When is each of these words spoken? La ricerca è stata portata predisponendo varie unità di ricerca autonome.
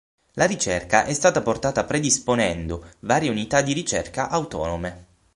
La 0.31 0.47
ricerca 0.47 1.05
è 1.05 1.13
stata 1.13 1.43
portata 1.43 1.83
predisponendo 1.83 2.89
varie 3.01 3.29
unità 3.29 3.61
di 3.61 3.71
ricerca 3.73 4.29
autonome. 4.31 5.05